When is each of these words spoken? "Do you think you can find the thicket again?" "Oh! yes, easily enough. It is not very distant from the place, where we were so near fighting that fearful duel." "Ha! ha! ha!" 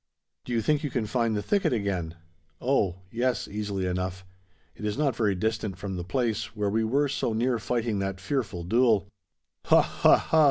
"Do 0.45 0.51
you 0.51 0.63
think 0.63 0.83
you 0.83 0.89
can 0.89 1.05
find 1.05 1.37
the 1.37 1.43
thicket 1.43 1.73
again?" 1.73 2.15
"Oh! 2.59 3.01
yes, 3.11 3.47
easily 3.47 3.85
enough. 3.85 4.25
It 4.73 4.83
is 4.83 4.97
not 4.97 5.15
very 5.15 5.35
distant 5.35 5.77
from 5.77 5.95
the 5.95 6.03
place, 6.03 6.55
where 6.55 6.71
we 6.71 6.83
were 6.83 7.07
so 7.07 7.33
near 7.33 7.59
fighting 7.59 7.99
that 7.99 8.19
fearful 8.19 8.63
duel." 8.63 9.07
"Ha! 9.67 9.79
ha! 9.79 10.17
ha!" 10.17 10.39